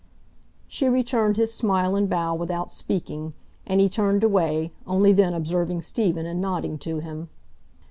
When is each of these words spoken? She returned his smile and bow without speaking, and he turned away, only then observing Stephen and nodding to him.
She 0.67 0.89
returned 0.89 1.37
his 1.37 1.53
smile 1.53 1.95
and 1.95 2.09
bow 2.09 2.33
without 2.33 2.71
speaking, 2.71 3.35
and 3.67 3.79
he 3.79 3.87
turned 3.87 4.23
away, 4.23 4.71
only 4.87 5.13
then 5.13 5.35
observing 5.35 5.83
Stephen 5.83 6.25
and 6.25 6.41
nodding 6.41 6.79
to 6.79 7.01
him. 7.01 7.29